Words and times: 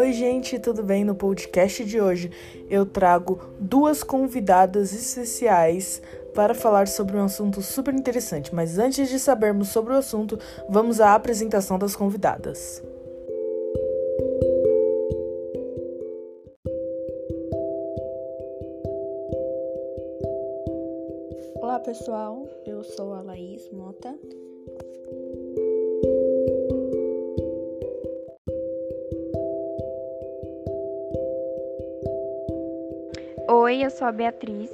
Oi, 0.00 0.14
gente, 0.14 0.58
tudo 0.58 0.82
bem? 0.82 1.04
No 1.04 1.14
podcast 1.14 1.84
de 1.84 2.00
hoje 2.00 2.30
eu 2.70 2.86
trago 2.86 3.38
duas 3.58 4.02
convidadas 4.02 4.94
especiais 4.94 6.00
para 6.34 6.54
falar 6.54 6.88
sobre 6.88 7.18
um 7.18 7.24
assunto 7.24 7.60
super 7.60 7.92
interessante. 7.92 8.54
Mas 8.54 8.78
antes 8.78 9.10
de 9.10 9.18
sabermos 9.18 9.68
sobre 9.68 9.92
o 9.92 9.96
assunto, 9.98 10.38
vamos 10.70 11.02
à 11.02 11.14
apresentação 11.14 11.78
das 11.78 11.94
convidadas. 11.94 12.82
Olá, 21.56 21.78
pessoal. 21.78 22.48
Eu 22.64 22.82
sou 22.82 23.12
a 23.12 23.20
Laís 23.20 23.68
Mota. 23.70 24.16
Oi, 33.70 33.84
eu 33.84 33.90
sou 33.90 34.08
a 34.08 34.10
Beatriz. 34.10 34.68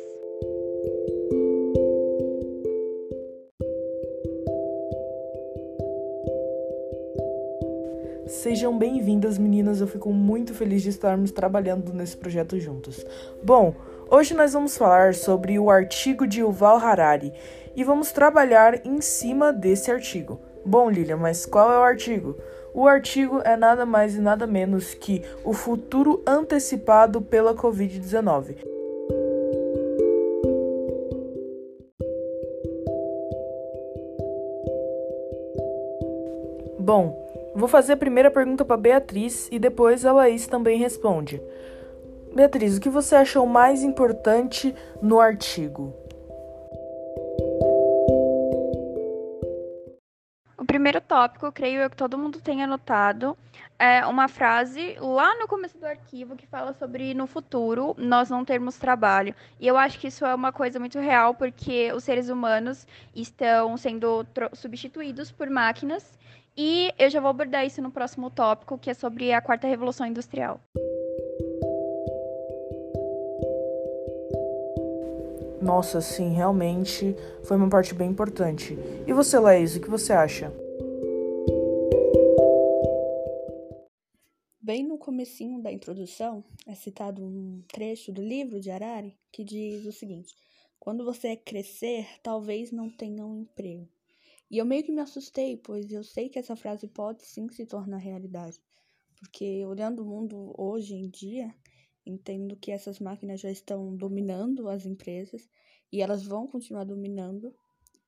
Sejam 8.27 8.78
bem-vindas, 8.78 9.36
meninas. 9.36 9.82
Eu 9.82 9.86
fico 9.86 10.10
muito 10.14 10.55
feliz 10.55 10.82
de 10.82 10.88
estarmos 10.88 11.30
trabalhando 11.30 11.92
nesse 11.92 12.16
projeto 12.16 12.59
juntos. 12.59 13.05
Bom, 13.42 13.74
hoje 14.10 14.32
nós 14.32 14.55
vamos 14.55 14.78
falar 14.78 15.12
sobre 15.12 15.58
o 15.58 15.69
artigo 15.69 16.27
de 16.27 16.41
Yuval 16.41 16.78
Harari 16.78 17.34
e 17.77 17.84
vamos 17.84 18.12
trabalhar 18.12 18.86
em 18.86 19.02
cima 19.02 19.52
desse 19.52 19.91
artigo. 19.91 20.41
Bom, 20.64 20.88
Lilian, 20.88 21.19
mas 21.19 21.44
qual 21.44 21.70
é 21.70 21.78
o 21.78 21.83
artigo? 21.83 22.34
O 22.72 22.88
artigo 22.88 23.42
é 23.44 23.58
nada 23.58 23.84
mais 23.84 24.16
e 24.16 24.22
nada 24.22 24.47
menos 24.47 24.94
que 24.94 25.22
o 25.44 25.53
futuro 25.53 26.22
antecipado 26.27 27.20
pela 27.20 27.55
Covid-19. 27.55 28.75
Bom, 36.87 37.53
vou 37.53 37.67
fazer 37.67 37.95
a 37.95 37.97
primeira 37.97 38.31
pergunta 38.31 38.65
para 38.65 38.77
Beatriz 38.77 39.48
e 39.51 39.59
depois 39.59 40.06
a 40.06 40.12
Laís 40.12 40.47
também 40.47 40.79
responde. 40.79 41.43
Beatriz, 42.33 42.77
o 42.77 42.81
que 42.81 42.89
você 42.89 43.17
achou 43.17 43.45
mais 43.45 43.83
importante 43.83 44.73
no 45.03 45.19
artigo? 45.19 45.93
O 50.56 50.65
primeiro 50.65 51.01
tópico, 51.01 51.51
creio 51.51 51.81
eu 51.81 51.91
que 51.91 51.97
todo 51.97 52.17
mundo 52.17 52.41
tenha 52.41 52.67
anotado, 52.67 53.37
é 53.77 54.06
uma 54.06 54.28
frase 54.28 54.97
lá 55.00 55.37
no 55.41 55.48
começo 55.48 55.77
do 55.77 55.87
arquivo 55.87 56.37
que 56.37 56.47
fala 56.47 56.73
sobre 56.73 57.15
no 57.15 57.27
futuro 57.27 57.97
nós 57.98 58.31
não 58.31 58.45
termos 58.45 58.78
trabalho. 58.78 59.34
E 59.59 59.67
eu 59.67 59.77
acho 59.77 59.98
que 59.98 60.06
isso 60.06 60.25
é 60.25 60.33
uma 60.33 60.53
coisa 60.53 60.78
muito 60.78 61.00
real 61.00 61.34
porque 61.34 61.93
os 61.93 62.05
seres 62.05 62.28
humanos 62.28 62.87
estão 63.12 63.77
sendo 63.77 64.25
substituídos 64.55 65.33
por 65.33 65.50
máquinas 65.50 66.17
e 66.57 66.93
eu 66.99 67.11
já 67.11 67.21
vou 67.21 67.29
abordar 67.29 67.67
isso 67.67 67.83
no 67.83 67.91
próximo 67.91 68.31
tópico, 68.31 68.79
que 68.79 68.89
é 68.89 68.95
sobre 68.95 69.33
a 69.33 69.43
quarta 69.43 69.67
revolução 69.67 70.07
industrial. 70.07 70.61
Nossa, 75.61 76.01
sim, 76.01 76.33
realmente 76.33 77.15
foi 77.45 77.57
uma 77.57 77.69
parte 77.69 77.93
bem 77.93 78.11
importante. 78.11 78.79
E 79.07 79.12
você, 79.12 79.39
Laís, 79.39 79.75
o 79.75 79.81
que 79.81 79.91
você 79.91 80.12
acha? 80.12 80.53
Bem 84.61 84.87
no 84.87 84.97
comecinho 84.97 85.61
da 85.61 85.73
introdução, 85.73 86.43
é 86.67 86.75
citado 86.75 87.25
um 87.25 87.62
trecho 87.69 88.12
do 88.12 88.22
livro 88.22 88.61
de 88.61 88.71
Harari 88.71 89.16
que 89.33 89.45
diz 89.45 89.84
o 89.87 89.93
seguinte: 89.93 90.34
Quando 90.78 91.05
você 91.05 91.37
crescer, 91.37 92.06
talvez 92.22 92.71
não 92.71 92.89
tenha 92.89 93.25
um 93.25 93.41
emprego. 93.41 93.89
E 94.51 94.59
eu 94.59 94.65
meio 94.65 94.84
que 94.84 94.93
me 94.93 95.01
assustei, 95.01 95.57
pois 95.57 95.91
eu 95.91 96.05
sei 96.05 96.29
que 96.29 96.39
essa 96.39 96.55
frase 96.55 96.87
pode 96.87 97.25
sim 97.25 97.49
se 97.49 97.67
tornar 97.67 97.99
realidade. 97.99 98.61
Porque 99.19 99.65
olhando 99.65 100.03
o 100.03 100.07
mundo 100.07 100.55
hoje 100.57 100.95
em 100.95 101.09
dia, 101.09 101.53
entendo 102.05 102.57
que 102.57 102.71
essas 102.71 103.01
máquinas 103.01 103.41
já 103.41 103.51
estão 103.51 103.97
dominando 103.97 104.69
as 104.69 104.87
empresas 104.87 105.49
e 105.93 106.01
elas 106.01 106.23
vão 106.25 106.47
continuar 106.47 106.84
dominando. 106.84 107.55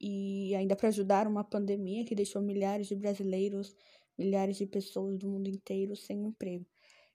E 0.00 0.54
ainda 0.54 0.76
para 0.76 0.88
ajudar 0.88 1.26
uma 1.26 1.42
pandemia 1.42 2.04
que 2.04 2.14
deixou 2.14 2.40
milhares 2.40 2.86
de 2.86 2.94
brasileiros, 2.94 3.74
milhares 4.16 4.56
de 4.56 4.66
pessoas 4.66 5.18
do 5.18 5.28
mundo 5.28 5.48
inteiro 5.48 5.96
sem 5.96 6.24
emprego. 6.24 6.64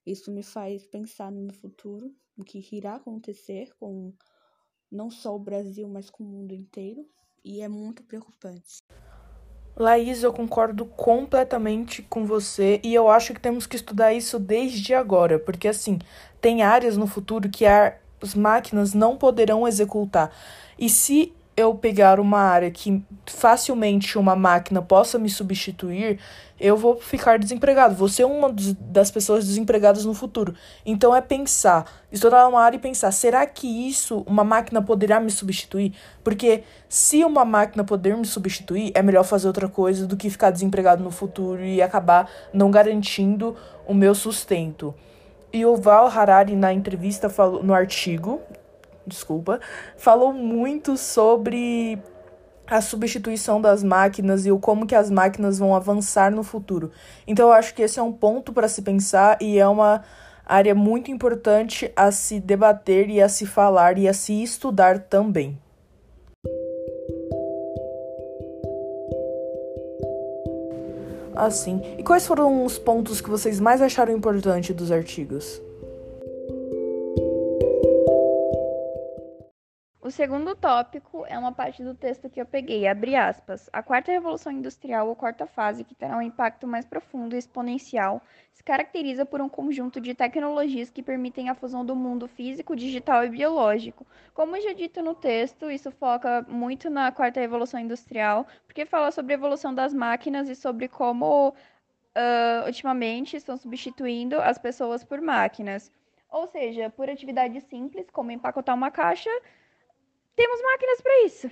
Isso 0.06 0.30
me 0.34 0.44
faz 0.44 0.86
pensar 0.86 1.32
no 1.32 1.54
futuro, 1.54 2.14
o 2.38 2.44
que 2.44 2.62
irá 2.76 2.96
acontecer 2.96 3.74
com 3.80 4.14
não 4.92 5.10
só 5.10 5.34
o 5.34 5.40
Brasil, 5.40 5.88
mas 5.88 6.10
com 6.10 6.24
o 6.24 6.28
mundo 6.28 6.54
inteiro, 6.54 7.10
e 7.44 7.62
é 7.62 7.70
muito 7.70 8.04
preocupante. 8.04 8.83
Laís, 9.76 10.22
eu 10.22 10.32
concordo 10.32 10.86
completamente 10.86 12.04
com 12.04 12.26
você 12.26 12.80
e 12.84 12.94
eu 12.94 13.10
acho 13.10 13.34
que 13.34 13.40
temos 13.40 13.66
que 13.66 13.76
estudar 13.76 14.14
isso 14.14 14.38
desde 14.38 14.94
agora, 14.94 15.40
porque 15.40 15.68
assim, 15.68 15.98
tem 16.40 16.62
áreas 16.62 16.96
no 16.96 17.08
futuro 17.08 17.50
que 17.50 17.66
as 17.66 18.36
máquinas 18.36 18.94
não 18.94 19.18
poderão 19.18 19.68
executar. 19.68 20.32
E 20.78 20.90
se 20.90 21.34
eu 21.58 21.74
pegar 21.74 22.20
uma 22.20 22.40
área 22.40 22.70
que 22.70 23.04
facilmente 23.26 24.18
uma 24.18 24.36
máquina 24.36 24.82
possa 24.82 25.18
me 25.18 25.30
substituir, 25.30 26.20
eu 26.63 26.78
vou 26.78 26.96
ficar 26.96 27.38
desempregado. 27.38 27.94
Vou 27.94 28.07
ser 28.07 28.24
uma 28.24 28.50
das 28.79 29.12
pessoas 29.12 29.46
desempregadas 29.46 30.06
no 30.06 30.13
futuro. 30.13 30.56
Então 30.85 31.13
é 31.13 31.19
pensar, 31.19 31.85
estudar 32.09 32.47
uma 32.47 32.62
área 32.62 32.78
e 32.78 32.79
pensar, 32.79 33.12
será 33.12 33.46
que 33.46 33.68
isso, 33.68 34.24
uma 34.25 34.46
máquina 34.46 34.81
poderá 34.81 35.19
me 35.19 35.29
substituir? 35.29 35.94
Porque 36.24 36.63
se 36.88 37.25
uma 37.25 37.44
máquina 37.44 37.84
poder 37.84 38.16
me 38.16 38.25
substituir, 38.25 38.94
é 38.96 39.01
melhor 39.01 39.25
fazer 39.25 39.47
outra 39.47 39.68
coisa 39.68 40.07
do 40.07 40.16
que 40.16 40.29
ficar 40.29 40.51
desempregado 40.51 41.03
no 41.03 41.12
futuro 41.12 41.62
e 41.62 41.81
acabar 41.81 42.29
não 42.53 42.72
garantindo 42.72 43.57
o 43.85 43.94
meu 43.94 44.16
sustento. 44.16 44.95
E 45.51 45.66
o 45.66 45.75
Val 45.75 46.07
Harari, 46.07 46.56
na 46.56 46.72
entrevista, 46.72 47.30
falou, 47.30 47.62
no 47.62 47.74
artigo, 47.74 48.40
desculpa, 49.06 49.59
falou 49.97 50.31
muito 50.31 50.95
sobre 50.95 52.00
a 52.68 52.81
substituição 52.81 53.59
das 53.59 53.84
máquinas 53.84 54.46
e 54.46 54.51
o 54.51 54.59
como 54.59 54.85
que 54.85 54.96
as 54.96 55.09
máquinas 55.09 55.59
vão 55.59 55.75
avançar 55.75 56.31
no 56.31 56.44
futuro. 56.44 56.91
Então 57.28 57.47
eu 57.47 57.53
acho 57.53 57.74
que 57.74 57.81
esse 57.81 58.00
é 58.00 58.03
um 58.03 58.12
ponto 58.12 58.53
para 58.53 58.68
se 58.68 58.81
pensar 58.81 59.38
e 59.41 59.59
é 59.59 59.68
uma 59.68 60.03
área 60.46 60.75
muito 60.75 61.12
importante 61.12 61.91
a 61.96 62.12
se 62.12 62.40
debater 62.40 63.09
e 63.09 63.22
a 63.22 63.29
se 63.29 63.46
falar 63.46 63.97
e 63.97 64.07
a 64.07 64.13
se 64.13 64.41
estudar 64.44 65.00
também. 65.00 65.57
Assim, 71.35 71.81
e 71.97 72.03
quais 72.03 72.28
foram 72.28 72.63
os 72.63 72.78
pontos 72.78 73.19
que 73.19 73.30
vocês 73.30 73.59
mais 73.59 73.81
acharam 73.81 74.16
importante 74.16 74.72
dos 74.72 74.91
artigos? 74.91 75.62
Segundo 80.12 80.53
tópico 80.53 81.25
é 81.28 81.40
uma 81.40 81.53
parte 81.53 81.81
do 81.81 81.96
texto 81.96 82.30
que 82.30 82.41
eu 82.41 82.46
peguei, 82.46 82.86
abre 82.86 83.16
aspas. 83.16 83.69
A 83.72 83.81
quarta 83.81 84.12
revolução 84.12 84.52
industrial 84.52 85.08
ou 85.08 85.16
quarta 85.16 85.47
fase, 85.47 85.86
que 85.86 85.96
terá 85.96 86.18
um 86.18 86.22
impacto 86.22 86.68
mais 86.68 86.86
profundo 86.86 87.36
e 87.36 87.38
exponencial, 87.38 88.22
se 88.52 88.62
caracteriza 88.62 89.25
por 89.25 89.40
um 89.40 89.47
conjunto 89.47 90.02
de 90.02 90.13
tecnologias 90.13 90.90
que 90.90 91.02
permitem 91.02 91.47
a 91.47 91.56
fusão 91.56 91.86
do 91.86 91.96
mundo 91.96 92.28
físico, 92.28 92.75
digital 92.75 93.24
e 93.24 93.30
biológico. 93.30 94.06
Como 94.34 94.59
já 94.59 94.74
dito 94.74 95.02
no 95.02 95.16
texto, 95.16 95.72
isso 95.72 95.90
foca 95.90 96.46
muito 96.50 96.90
na 96.90 97.09
quarta 97.12 97.40
revolução 97.40 97.80
industrial, 97.80 98.46
porque 98.66 98.86
fala 98.86 99.09
sobre 99.09 99.34
a 99.34 99.38
evolução 99.38 99.74
das 99.74 99.94
máquinas 99.94 100.50
e 100.50 100.56
sobre 100.56 100.90
como 100.90 101.50
uh, 101.50 102.66
ultimamente 102.66 103.38
estão 103.38 103.56
substituindo 103.56 104.39
as 104.42 104.57
pessoas 104.57 105.04
por 105.04 105.22
máquinas. 105.22 105.92
Ou 106.30 106.48
seja, 106.48 106.89
por 106.89 107.10
atividades 107.10 107.63
simples, 107.66 108.10
como 108.12 108.31
empacotar 108.31 108.75
uma 108.75 108.89
caixa, 108.89 109.30
temos 110.35 110.62
máquinas 110.62 111.01
para 111.01 111.25
isso, 111.25 111.50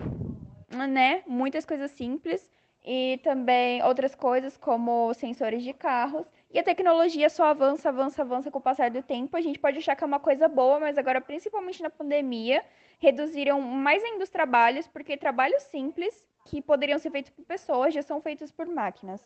né? 0.89 1.23
Muitas 1.27 1.65
coisas 1.65 1.91
simples 1.91 2.49
e 2.83 3.19
também 3.23 3.83
outras 3.83 4.15
coisas 4.15 4.57
como 4.57 5.13
sensores 5.13 5.63
de 5.63 5.73
carros. 5.73 6.25
E 6.49 6.59
a 6.59 6.63
tecnologia 6.63 7.29
só 7.29 7.45
avança, 7.45 7.89
avança, 7.89 8.21
avança 8.21 8.51
com 8.51 8.59
o 8.59 8.61
passar 8.61 8.89
do 8.89 9.01
tempo. 9.01 9.37
A 9.37 9.41
gente 9.41 9.59
pode 9.59 9.77
achar 9.77 9.95
que 9.95 10.03
é 10.03 10.07
uma 10.07 10.19
coisa 10.19 10.47
boa, 10.47 10.79
mas 10.79 10.97
agora, 10.97 11.21
principalmente 11.21 11.81
na 11.81 11.89
pandemia, 11.89 12.63
reduziram 12.99 13.61
mais 13.61 14.03
ainda 14.03 14.23
os 14.23 14.29
trabalhos, 14.29 14.87
porque 14.87 15.15
trabalhos 15.15 15.63
simples 15.63 16.25
que 16.45 16.61
poderiam 16.61 16.99
ser 16.99 17.11
feitos 17.11 17.31
por 17.31 17.45
pessoas 17.45 17.93
já 17.93 18.01
são 18.01 18.21
feitos 18.21 18.51
por 18.51 18.65
máquinas. 18.65 19.21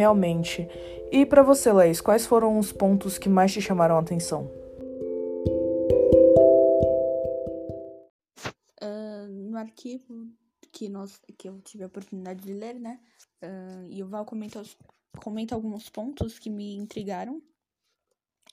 Realmente. 0.00 0.66
E 1.12 1.26
para 1.26 1.42
você, 1.42 1.70
Leis, 1.70 2.00
quais 2.00 2.24
foram 2.24 2.58
os 2.58 2.72
pontos 2.72 3.18
que 3.18 3.28
mais 3.28 3.52
te 3.52 3.60
chamaram 3.60 3.96
a 3.96 4.00
atenção? 4.00 4.50
Uh, 8.82 9.28
no 9.28 9.58
arquivo 9.58 10.26
que, 10.72 10.88
nós, 10.88 11.20
que 11.36 11.50
eu 11.50 11.60
tive 11.60 11.84
a 11.84 11.86
oportunidade 11.88 12.40
de 12.40 12.54
ler, 12.54 12.80
né? 12.80 12.98
Uh, 13.44 13.90
e 13.90 14.02
o 14.02 14.08
Val 14.08 14.24
comenta, 14.24 14.62
comenta 15.22 15.54
alguns 15.54 15.90
pontos 15.90 16.38
que 16.38 16.48
me 16.48 16.78
intrigaram. 16.78 17.42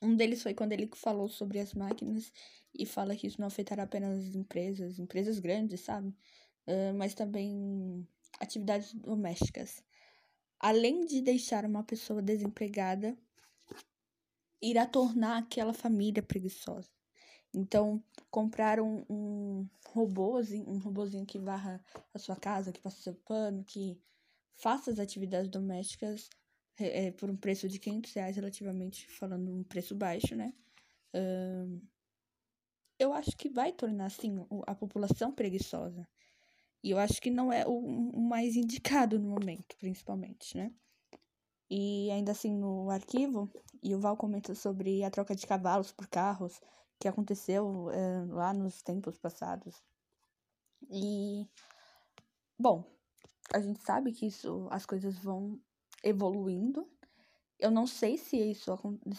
Um 0.02 0.18
deles 0.18 0.44
foi 0.44 0.54
quando 0.54 0.74
ele 0.74 0.90
falou 0.96 1.30
sobre 1.30 1.60
as 1.60 1.74
máquinas 1.74 2.30
e 2.78 2.86
fala 2.86 3.16
que 3.16 3.26
isso 3.26 3.40
não 3.40 3.48
afetará 3.48 3.84
apenas 3.84 4.28
as 4.28 4.36
empresas, 4.36 5.00
empresas 5.00 5.40
grandes, 5.40 5.80
sabe? 5.80 6.10
Uh, 6.68 6.94
mas 6.98 7.14
também 7.14 8.06
atividades 8.38 8.94
domésticas. 8.94 9.87
Além 10.60 11.06
de 11.06 11.22
deixar 11.22 11.66
uma 11.66 11.84
pessoa 11.84 12.22
desempregada, 12.22 13.18
irá 14.62 14.86
tornar 14.86 15.38
aquela 15.38 15.74
família 15.74 16.24
preguiçosa. 16.24 16.90
Então, 17.54 18.04
compraram 18.30 19.06
um, 19.10 19.68
robôzinho, 19.88 20.70
um 20.70 20.78
robôzinho 20.78 21.26
que 21.26 21.40
varra 21.40 21.84
a 22.14 22.20
sua 22.20 22.36
casa, 22.36 22.72
que 22.72 22.82
passa 22.82 23.02
seu 23.02 23.16
pano, 23.16 23.64
que 23.64 24.00
faça 24.52 24.92
as 24.92 25.00
atividades 25.00 25.50
domésticas 25.50 26.30
é, 26.78 27.12
por 27.12 27.30
um 27.30 27.36
preço 27.36 27.68
de 27.68 27.80
500 27.80 28.14
reais, 28.14 28.36
relativamente 28.36 29.08
falando 29.08 29.52
um 29.52 29.64
preço 29.64 29.96
baixo, 29.96 30.36
né? 30.36 30.54
Uh, 31.16 31.82
eu 33.00 33.14
acho 33.14 33.36
que 33.38 33.50
vai 33.50 33.72
tornar, 33.72 34.06
assim, 34.06 34.46
a 34.66 34.76
população 34.76 35.32
preguiçosa. 35.32 36.08
E 36.88 36.92
eu 36.92 37.00
acho 37.00 37.22
que 37.22 37.30
não 37.30 37.52
é 37.52 37.68
o, 37.68 37.80
o 37.80 38.22
mais 38.22 38.56
indicado 38.56 39.20
no 39.20 39.28
momento, 39.28 39.76
principalmente, 39.78 40.56
né? 40.56 40.74
E 41.70 42.10
ainda 42.12 42.32
assim, 42.32 42.56
no 42.56 42.90
arquivo, 42.90 43.52
e 43.84 43.94
o 43.94 44.00
Val 44.00 44.16
comenta 44.16 44.56
sobre 44.56 45.04
a 45.04 45.12
troca 45.12 45.36
de 45.36 45.46
cavalos 45.46 45.92
por 45.92 46.08
carros, 46.08 46.62
que 46.98 47.10
aconteceu 47.10 47.92
é, 47.92 48.26
lá 48.30 48.54
nos 48.54 48.82
tempos 48.82 49.18
passados. 49.18 49.84
E, 50.90 51.46
bom, 52.58 52.86
a 53.54 53.60
gente 53.60 53.82
sabe 53.82 54.14
que 54.14 54.26
isso, 54.26 54.70
as 54.72 54.86
coisas 54.86 55.18
vão 55.18 55.60
evoluindo. 56.02 56.90
Eu 57.60 57.70
não 57.70 57.86
sei 57.86 58.18
se 58.18 58.38
isso, 58.38 58.72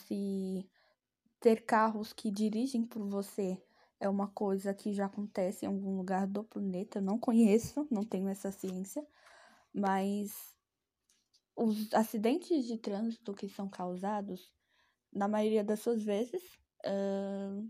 se 0.07 0.67
ter 1.39 1.67
carros 1.67 2.15
que 2.15 2.31
dirigem 2.31 2.83
por 2.83 3.07
você 3.07 3.63
é 4.01 4.09
uma 4.09 4.29
coisa 4.29 4.73
que 4.73 4.93
já 4.93 5.07
acontece 5.07 5.65
em 5.65 5.69
algum 5.69 5.97
lugar 5.97 6.27
do 6.27 6.45
planeta. 6.45 6.99
Eu 6.99 7.03
não 7.03 7.19
conheço, 7.19 7.87
não 7.91 8.05
tenho 8.05 8.29
essa 8.29 8.53
ciência, 8.53 9.07
mas 9.73 10.57
os 11.57 11.93
acidentes 11.93 12.65
de 12.67 12.79
trânsito 12.79 13.35
que 13.35 13.49
são 13.49 13.69
causados, 13.69 14.53
na 15.13 15.27
maioria 15.27 15.65
das 15.65 15.81
suas 15.81 16.03
vezes, 16.03 16.43
uh, 16.87 17.69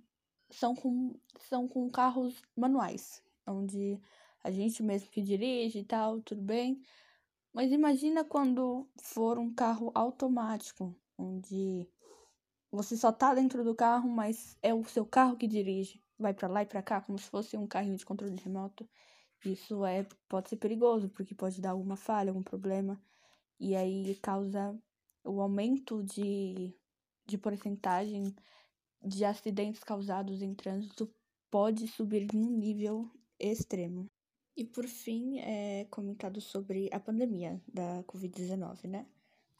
são, 0.50 0.74
com, 0.74 1.18
são 1.48 1.66
com 1.66 1.88
carros 1.90 2.42
manuais, 2.56 3.22
onde 3.46 4.00
a 4.42 4.50
gente 4.50 4.82
mesmo 4.82 5.10
que 5.10 5.22
dirige 5.22 5.78
e 5.80 5.84
tal, 5.84 6.20
tudo 6.20 6.42
bem. 6.42 6.82
Mas 7.52 7.72
imagina 7.72 8.24
quando 8.24 8.86
for 9.00 9.38
um 9.38 9.52
carro 9.52 9.90
automático, 9.94 10.94
onde 11.16 11.88
você 12.70 12.96
só 12.96 13.10
tá 13.10 13.34
dentro 13.34 13.64
do 13.64 13.74
carro, 13.74 14.08
mas 14.10 14.58
é 14.62 14.74
o 14.74 14.84
seu 14.84 15.06
carro 15.06 15.36
que 15.36 15.46
dirige 15.46 16.02
vai 16.18 16.34
para 16.34 16.48
lá 16.48 16.62
e 16.62 16.66
para 16.66 16.82
cá 16.82 17.00
como 17.00 17.18
se 17.18 17.28
fosse 17.28 17.56
um 17.56 17.66
carrinho 17.66 17.96
de 17.96 18.04
controle 18.04 18.36
remoto, 18.36 18.88
isso 19.44 19.84
é 19.84 20.06
pode 20.28 20.48
ser 20.48 20.56
perigoso, 20.56 21.08
porque 21.08 21.34
pode 21.34 21.60
dar 21.60 21.70
alguma 21.70 21.96
falha, 21.96 22.30
algum 22.30 22.42
problema, 22.42 23.00
e 23.60 23.76
aí 23.76 24.14
causa 24.16 24.76
o 25.24 25.40
aumento 25.40 26.02
de, 26.02 26.74
de 27.26 27.38
porcentagem 27.38 28.34
de 29.02 29.24
acidentes 29.24 29.84
causados 29.84 30.42
em 30.42 30.54
trânsito 30.54 31.08
pode 31.50 31.86
subir 31.86 32.26
num 32.34 32.50
nível 32.50 33.10
extremo. 33.38 34.10
E 34.56 34.64
por 34.64 34.86
fim, 34.88 35.38
é 35.38 35.84
comentado 35.84 36.40
sobre 36.40 36.90
a 36.92 36.98
pandemia 36.98 37.62
da 37.72 38.02
Covid-19, 38.04 38.88
né? 38.88 39.06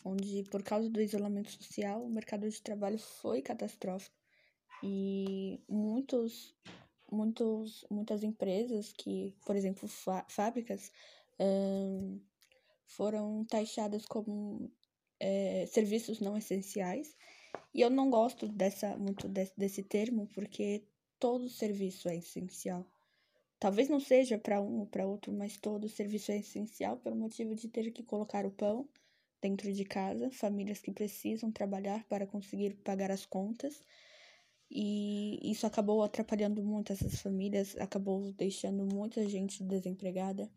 Onde, 0.04 0.42
por 0.50 0.62
causa 0.62 0.90
do 0.90 1.00
isolamento 1.00 1.50
social, 1.52 2.04
o 2.04 2.10
mercado 2.10 2.48
de 2.48 2.60
trabalho 2.60 2.98
foi 2.98 3.40
catastrófico 3.40 4.16
e 4.82 5.60
muitos, 5.68 6.54
muitos, 7.10 7.84
muitas 7.90 8.22
empresas 8.22 8.92
que, 8.92 9.34
por 9.44 9.56
exemplo, 9.56 9.88
fábricas, 10.28 10.92
um, 11.40 12.20
foram 12.86 13.44
taxadas 13.44 14.04
como 14.06 14.70
é, 15.20 15.66
serviços 15.66 16.20
não 16.20 16.36
essenciais. 16.36 17.16
E 17.74 17.80
eu 17.80 17.90
não 17.90 18.10
gosto 18.10 18.48
dessa, 18.48 18.96
muito 18.96 19.28
desse, 19.28 19.52
desse 19.56 19.82
termo, 19.82 20.26
porque 20.34 20.84
todo 21.18 21.48
serviço 21.48 22.08
é 22.08 22.16
essencial. 22.16 22.86
Talvez 23.58 23.88
não 23.88 23.98
seja 23.98 24.38
para 24.38 24.60
um 24.60 24.80
ou 24.80 24.86
para 24.86 25.06
outro, 25.06 25.32
mas 25.32 25.56
todo 25.56 25.88
serviço 25.88 26.30
é 26.30 26.38
essencial 26.38 26.96
pelo 26.98 27.16
motivo 27.16 27.54
de 27.54 27.68
ter 27.68 27.90
que 27.90 28.04
colocar 28.04 28.46
o 28.46 28.50
pão 28.50 28.88
dentro 29.40 29.72
de 29.72 29.84
casa, 29.84 30.30
famílias 30.30 30.80
que 30.80 30.92
precisam 30.92 31.50
trabalhar 31.50 32.04
para 32.04 32.26
conseguir 32.26 32.74
pagar 32.84 33.10
as 33.10 33.26
contas 33.26 33.82
e 34.70 35.50
isso 35.50 35.66
acabou 35.66 36.02
atrapalhando 36.02 36.62
muito 36.62 36.92
essas 36.92 37.20
famílias, 37.20 37.76
acabou 37.78 38.32
deixando 38.32 38.84
muita 38.84 39.26
gente 39.28 39.62
desempregada. 39.62 40.50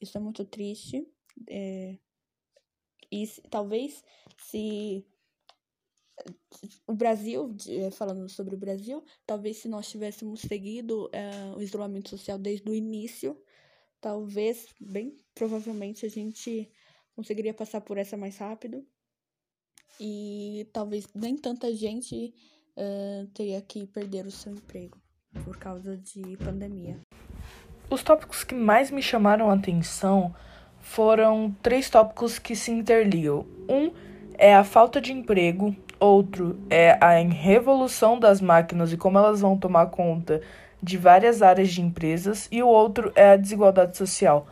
Isso 0.00 0.16
é 0.18 0.20
muito 0.20 0.44
triste. 0.44 1.06
É... 1.48 1.98
E 3.10 3.26
talvez 3.50 4.02
se 4.36 5.06
o 6.86 6.94
Brasil, 6.94 7.54
é, 7.68 7.90
falando 7.90 8.28
sobre 8.28 8.54
o 8.54 8.58
Brasil, 8.58 9.02
talvez 9.26 9.58
se 9.58 9.68
nós 9.68 9.88
tivéssemos 9.88 10.40
seguido 10.40 11.08
é, 11.12 11.30
o 11.56 11.60
isolamento 11.62 12.10
social 12.10 12.38
desde 12.38 12.68
o 12.68 12.74
início, 12.74 13.36
talvez, 14.00 14.68
bem 14.80 15.16
provavelmente, 15.34 16.06
a 16.06 16.08
gente 16.08 16.70
conseguiria 17.14 17.54
passar 17.54 17.80
por 17.80 17.98
essa 17.98 18.16
mais 18.16 18.36
rápido. 18.36 18.86
E 20.00 20.68
talvez 20.72 21.06
nem 21.14 21.36
tanta 21.36 21.72
gente 21.72 22.34
uh, 22.76 23.26
teria 23.34 23.60
que 23.60 23.86
perder 23.86 24.26
o 24.26 24.30
seu 24.30 24.52
emprego 24.52 24.98
por 25.44 25.56
causa 25.56 25.96
de 25.96 26.36
pandemia. 26.36 26.98
Os 27.90 28.02
tópicos 28.02 28.44
que 28.44 28.54
mais 28.54 28.90
me 28.90 29.02
chamaram 29.02 29.50
a 29.50 29.54
atenção 29.54 30.34
foram 30.80 31.54
três 31.62 31.88
tópicos 31.88 32.38
que 32.38 32.54
se 32.54 32.70
interligam. 32.70 33.46
Um 33.68 33.92
é 34.36 34.54
a 34.54 34.64
falta 34.64 35.00
de 35.00 35.12
emprego, 35.12 35.74
outro 35.98 36.58
é 36.68 36.92
a 37.00 37.12
revolução 37.18 38.18
das 38.18 38.40
máquinas 38.40 38.92
e 38.92 38.96
como 38.96 39.18
elas 39.18 39.40
vão 39.40 39.56
tomar 39.56 39.86
conta 39.86 40.40
de 40.82 40.98
várias 40.98 41.40
áreas 41.40 41.70
de 41.70 41.80
empresas, 41.80 42.46
e 42.52 42.62
o 42.62 42.68
outro 42.68 43.10
é 43.14 43.30
a 43.30 43.36
desigualdade 43.36 43.96
social. 43.96 44.46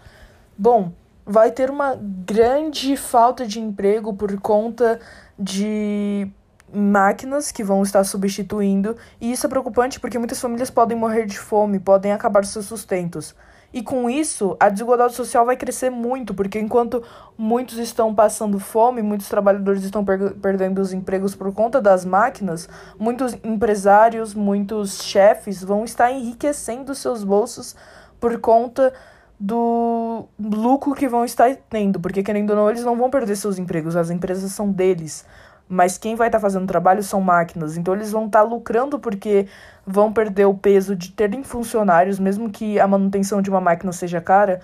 Bom, 0.57 0.93
vai 1.27 1.51
ter 1.51 1.71
uma 1.71 1.95
grande 1.95 2.97
falta 2.97 3.47
de 3.47 3.61
emprego 3.61 4.15
por 4.15 4.41
conta 4.41 4.99
de 5.39 6.27
máquinas 6.75 7.53
que 7.53 7.63
vão 7.63 7.83
estar 7.83 8.05
substituindo, 8.05 8.97
e 9.21 9.33
isso 9.33 9.47
é 9.47 9.49
preocupante 9.49 10.01
porque 10.01 10.19
muitas 10.19 10.41
famílias 10.41 10.71
podem 10.71 10.97
morrer 10.97 11.27
de 11.27 11.39
fome, 11.39 11.79
podem 11.79 12.13
acabar 12.13 12.45
seus 12.45 12.67
sustentos. 12.67 13.35
E 13.73 13.83
com 13.83 14.11
isso, 14.11 14.55
a 14.61 14.69
desigualdade 14.69 15.15
social 15.15 15.47
vai 15.47 15.57
crescer 15.57 15.89
muito, 15.89 16.35
porque 16.35 16.59
enquanto 16.59 17.03
muitos 17.39 17.79
estão 17.79 18.15
passando 18.15 18.59
fome, 18.59 19.01
muitos 19.01 19.29
trabalhadores 19.29 19.83
estão 19.83 20.05
per 20.05 20.35
perdendo 20.35 20.81
os 20.81 20.93
empregos 20.93 21.35
por 21.35 21.53
conta 21.55 21.81
das 21.81 22.05
máquinas, 22.05 22.69
muitos 22.99 23.35
empresários, 23.43 24.35
muitos 24.35 25.03
chefes 25.03 25.65
vão 25.65 25.85
estar 25.85 26.13
enriquecendo 26.13 26.95
seus 26.95 27.25
bolsos 27.25 27.75
por 28.21 28.39
conta 28.41 28.93
do 29.41 30.29
lucro 30.39 30.95
que 30.95 31.09
vão 31.09 31.25
estar 31.25 31.57
tendo, 31.69 31.99
porque 31.99 32.23
querendo 32.23 32.51
ou 32.51 32.57
não, 32.57 32.71
eles 32.71 32.85
não 32.85 32.97
vão 32.97 33.11
perder 33.11 33.37
seus 33.37 33.59
empregos, 33.59 33.97
as 33.97 34.11
empresas 34.11 34.53
são 34.53 34.71
deles 34.71 35.25
mas 35.69 35.97
quem 35.97 36.15
vai 36.15 36.29
estar 36.29 36.39
tá 36.39 36.43
fazendo 36.43 36.67
trabalho 36.67 37.03
são 37.03 37.21
máquinas. 37.21 37.77
Então 37.77 37.95
eles 37.95 38.13
vão 38.13 38.27
estar 38.27 38.43
tá 38.43 38.45
lucrando 38.45 38.99
porque 38.99 39.47
vão 39.87 40.13
perder 40.13 40.47
o 40.47 40.55
peso 40.55 40.95
de 40.95 41.11
terem 41.13 41.43
funcionários, 41.43 42.19
mesmo 42.19 42.51
que 42.51 42.79
a 42.79 42.87
manutenção 42.87 43.41
de 43.41 43.51
uma 43.51 43.61
máquina 43.61 43.93
seja 43.93 44.21
cara, 44.21 44.61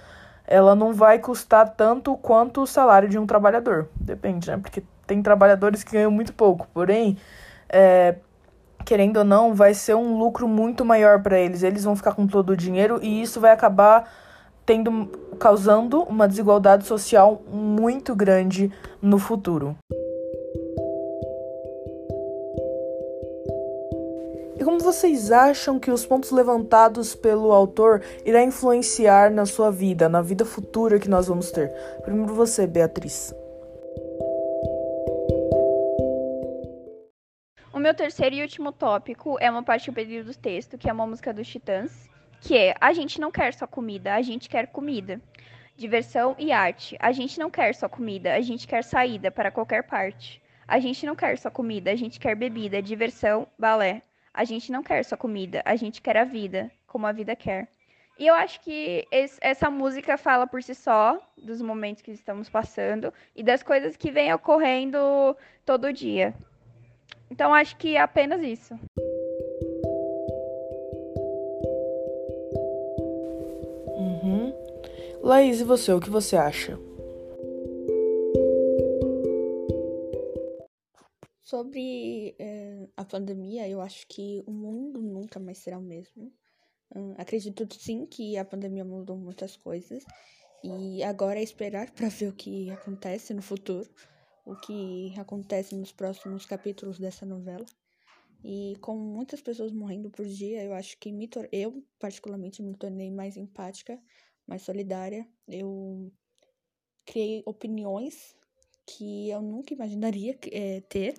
ela 0.47 0.75
não 0.75 0.93
vai 0.93 1.19
custar 1.19 1.69
tanto 1.71 2.17
quanto 2.17 2.63
o 2.63 2.67
salário 2.67 3.09
de 3.09 3.19
um 3.19 3.27
trabalhador. 3.27 3.89
Depende, 3.97 4.51
né? 4.51 4.57
Porque 4.57 4.83
tem 5.07 5.23
trabalhadores 5.23 5.83
que 5.83 5.93
ganham 5.93 6.11
muito 6.11 6.33
pouco. 6.33 6.67
Porém, 6.73 7.17
é, 7.69 8.17
querendo 8.85 9.19
ou 9.19 9.25
não, 9.25 9.55
vai 9.55 9.75
ser 9.75 9.95
um 9.95 10.19
lucro 10.19 10.49
muito 10.49 10.85
maior 10.85 11.23
para 11.23 11.39
eles. 11.39 11.63
Eles 11.63 11.85
vão 11.85 11.95
ficar 11.95 12.15
com 12.15 12.27
todo 12.27 12.51
o 12.51 12.57
dinheiro 12.57 12.99
e 13.03 13.21
isso 13.23 13.41
vai 13.41 13.51
acabar 13.51 14.11
tendo 14.65 15.07
causando 15.39 16.03
uma 16.03 16.29
desigualdade 16.29 16.87
social 16.87 17.43
muito 17.51 18.15
grande 18.15 18.71
no 19.01 19.19
futuro. 19.19 19.77
Como 24.65 24.81
vocês 24.81 25.31
acham 25.31 25.79
que 25.79 25.91
os 25.91 26.05
pontos 26.05 26.31
levantados 26.31 27.15
pelo 27.15 27.53
autor 27.53 28.03
irá 28.25 28.43
influenciar 28.43 29.31
na 29.31 29.47
sua 29.47 29.71
vida, 29.71 30.09
na 30.09 30.21
vida 30.21 30.45
futura 30.45 30.99
que 30.99 31.09
nós 31.09 31.29
vamos 31.29 31.51
ter? 31.51 31.73
Primeiro 32.03 32.35
você, 32.35 32.67
Beatriz. 32.67 33.35
O 37.73 37.79
meu 37.79 37.95
terceiro 37.95 38.35
e 38.35 38.43
último 38.43 38.73
tópico 38.73 39.37
é 39.39 39.49
uma 39.49 39.63
parte 39.63 39.89
do 39.89 39.95
período 39.95 40.33
do 40.33 40.37
texto, 40.37 40.77
que 40.77 40.91
é 40.91 40.93
uma 40.93 41.07
música 41.07 41.33
dos 41.33 41.47
Titãs, 41.47 42.09
que 42.41 42.57
é 42.57 42.75
a 42.81 42.93
gente 42.93 43.21
não 43.21 43.31
quer 43.31 43.55
só 43.55 43.69
comida, 43.69 44.15
a 44.17 44.23
gente 44.23 44.49
quer 44.49 44.67
comida. 44.67 45.21
Diversão 45.77 46.35
e 46.37 46.51
arte. 46.51 46.97
A 46.99 47.13
gente 47.13 47.39
não 47.39 47.49
quer 47.49 47.73
só 47.77 47.89
comida, 47.89 48.35
a 48.35 48.41
gente 48.41 48.67
quer 48.67 48.83
saída 48.83 49.31
para 49.31 49.53
qualquer 49.53 49.85
parte. 49.85 50.43
A 50.67 50.81
gente 50.81 51.07
não 51.07 51.15
quer 51.15 51.39
só 51.39 51.51
comida, 51.51 51.93
a 51.93 51.95
gente 51.95 52.19
quer 52.19 52.35
bebida, 52.35 52.83
diversão, 52.83 53.47
balé. 53.57 54.03
A 54.33 54.45
gente 54.45 54.71
não 54.71 54.83
quer 54.83 55.05
só 55.05 55.17
comida, 55.17 55.63
a 55.65 55.77
gente 55.77 56.01
quer 56.01 56.17
a 56.17 56.25
vida, 56.25 56.71
como 56.87 57.07
a 57.07 57.13
vida 57.13 57.35
quer. 57.35 57.69
E 58.19 58.27
eu 58.27 58.35
acho 58.35 58.61
que 58.61 59.07
esse, 59.13 59.39
essa 59.41 59.71
música 59.71 60.19
fala 60.19 60.45
por 60.45 60.61
si 60.61 60.75
só 60.75 61.21
dos 61.37 61.63
momentos 61.63 62.03
que 62.03 62.11
estamos 62.11 62.49
passando 62.49 63.15
e 63.35 63.45
das 63.45 63.63
coisas 63.63 63.97
que 63.97 64.11
vêm 64.11 64.33
ocorrendo 64.35 65.37
todo 65.65 65.93
dia. 65.93 66.35
Então 67.31 67.55
acho 67.55 67.77
que 67.77 67.95
é 67.95 68.01
apenas 68.01 68.43
isso. 68.43 68.75
Uhum. 73.97 74.53
Laís, 75.23 75.61
e 75.61 75.65
você? 75.65 75.93
O 75.93 76.01
que 76.01 76.11
você 76.11 76.37
acha? 76.37 76.77
Sobre 81.45 82.35
é, 82.39 82.68
a 82.97 83.05
pandemia, 83.05 83.69
eu 83.69 83.81
acho 83.81 84.07
que 84.07 84.43
o 84.47 84.53
mundo 84.53 85.01
nunca 85.01 85.39
mais 85.39 85.59
será 85.59 85.79
o 85.79 85.83
mesmo. 85.83 86.33
Hum, 86.95 87.15
acredito 87.19 87.67
sim 87.75 88.07
que 88.07 88.37
a 88.37 88.45
pandemia 88.45 88.85
mudou 88.85 89.17
muitas 89.17 89.57
coisas 89.57 90.05
e 90.65 91.03
agora 91.03 91.39
é 91.39 91.43
esperar 91.43 91.91
para 91.93 92.09
ver 92.09 92.29
o 92.29 92.35
que 92.35 92.71
acontece 92.71 93.35
no 93.35 93.43
futuro, 93.43 93.89
o 94.45 94.57
que 94.57 95.13
acontece 95.19 95.75
nos 95.75 95.93
próximos 95.93 96.47
capítulos 96.47 96.99
dessa 96.99 97.27
novela. 97.27 97.67
E 98.45 98.77
com 98.81 98.97
muitas 98.97 99.41
pessoas 99.41 99.73
morrendo 99.73 100.11
por 100.11 100.25
dia, 100.25 100.63
eu 100.63 100.73
acho 100.73 100.97
que 100.99 101.11
me 101.11 101.29
eu 101.51 101.85
particularmente 101.99 102.63
me 102.63 102.75
tornei 102.75 103.11
mais 103.11 103.37
empática, 103.37 104.01
mais 104.47 104.63
solidária. 104.63 105.29
Eu 105.47 106.13
criei 107.05 107.43
opiniões 107.45 108.37
que 108.87 109.29
eu 109.29 109.43
nunca 109.43 109.75
imaginaria 109.75 110.39
é, 110.53 110.81
ter. 110.83 111.15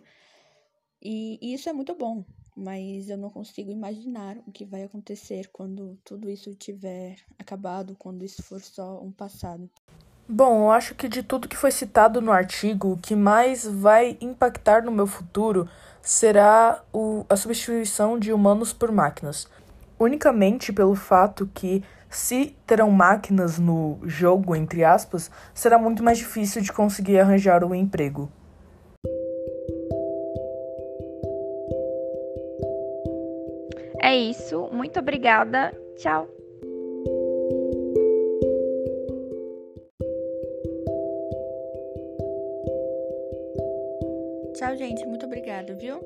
E, 1.01 1.39
e 1.41 1.53
isso 1.53 1.69
é 1.69 1.73
muito 1.73 1.95
bom, 1.95 2.23
mas 2.55 3.09
eu 3.09 3.17
não 3.17 3.29
consigo 3.29 3.71
imaginar 3.71 4.37
o 4.45 4.51
que 4.51 4.65
vai 4.65 4.83
acontecer 4.83 5.49
quando 5.51 5.97
tudo 6.03 6.29
isso 6.29 6.53
tiver 6.55 7.17
acabado, 7.37 7.95
quando 7.97 8.23
isso 8.23 8.43
for 8.43 8.59
só 8.61 9.01
um 9.01 9.11
passado. 9.11 9.69
Bom, 10.27 10.65
eu 10.65 10.71
acho 10.71 10.93
que 10.93 11.07
de 11.07 11.23
tudo 11.23 11.47
que 11.47 11.57
foi 11.57 11.71
citado 11.71 12.21
no 12.21 12.31
artigo, 12.31 12.91
o 12.91 12.97
que 12.97 13.15
mais 13.15 13.65
vai 13.65 14.17
impactar 14.21 14.83
no 14.83 14.91
meu 14.91 15.07
futuro 15.07 15.67
será 16.01 16.83
o, 16.93 17.25
a 17.27 17.35
substituição 17.35 18.19
de 18.19 18.31
humanos 18.31 18.71
por 18.71 18.91
máquinas. 18.91 19.47
Unicamente 19.97 20.71
pelo 20.71 20.95
fato 20.95 21.49
que, 21.53 21.83
se 22.09 22.55
terão 22.65 22.89
máquinas 22.89 23.59
no 23.59 23.99
jogo, 24.03 24.55
entre 24.55 24.83
aspas, 24.83 25.29
será 25.53 25.77
muito 25.77 26.03
mais 26.03 26.17
difícil 26.17 26.61
de 26.61 26.73
conseguir 26.73 27.19
arranjar 27.19 27.63
um 27.63 27.75
emprego. 27.75 28.31
Isso. 34.19 34.69
Muito 34.71 34.99
obrigada. 34.99 35.73
Tchau. 35.95 36.27
Tchau, 44.53 44.75
gente. 44.75 45.05
Muito 45.05 45.25
obrigada, 45.25 45.73
viu? 45.73 45.99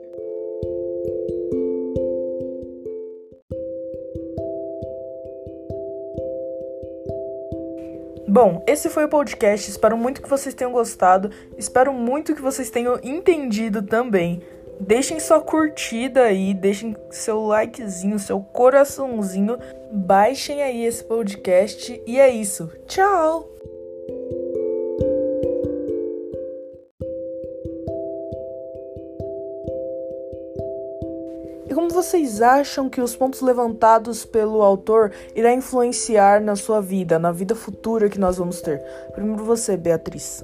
Bom, 8.28 8.64
esse 8.66 8.90
foi 8.90 9.06
o 9.06 9.10
podcast. 9.10 9.70
Espero 9.70 9.96
muito 9.98 10.22
que 10.22 10.30
vocês 10.30 10.56
tenham 10.56 10.72
gostado. 10.72 11.30
Espero 11.58 11.94
muito 11.94 12.34
que 12.34 12.42
vocês 12.42 12.70
tenham 12.70 13.00
entendido 13.04 13.84
também. 13.84 14.42
Deixem 14.86 15.18
sua 15.18 15.40
curtida 15.40 16.24
aí, 16.24 16.54
deixem 16.54 16.96
seu 17.10 17.40
likezinho, 17.40 18.20
seu 18.20 18.42
coraçãozinho. 18.42 19.58
Baixem 19.94 20.62
aí 20.62 20.84
esse 20.84 21.04
podcast 21.04 22.02
e 22.06 22.20
é 22.20 22.30
isso. 22.30 22.70
Tchau! 22.86 23.50
E 31.66 31.74
como 31.74 31.90
vocês 31.90 32.42
acham 32.42 32.90
que 32.90 33.00
os 33.00 33.16
pontos 33.16 33.40
levantados 33.40 34.26
pelo 34.26 34.62
autor 34.62 35.14
irá 35.34 35.54
influenciar 35.54 36.42
na 36.42 36.58
sua 36.58 36.82
vida, 36.82 37.18
na 37.18 37.32
vida 37.32 37.56
futura 37.56 38.10
que 38.10 38.20
nós 38.20 38.38
vamos 38.38 38.62
ter? 38.62 38.84
Primeiro 39.14 39.46
você, 39.46 39.78
Beatriz. 39.78 40.44